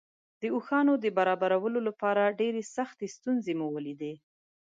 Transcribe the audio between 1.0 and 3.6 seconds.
د برابرولو لپاره ډېرې سختې ستونزې